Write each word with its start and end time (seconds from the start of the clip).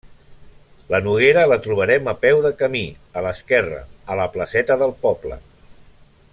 La 0.93 0.99
noguera 1.07 1.43
la 1.51 1.57
trobarem 1.65 2.09
a 2.13 2.15
peu 2.23 2.41
de 2.47 2.53
camí, 2.63 2.83
a 3.21 3.25
l'esquerra, 3.27 3.85
a 4.15 4.19
la 4.23 4.29
placeta 4.37 4.83
del 4.85 4.99
poble. 5.07 5.43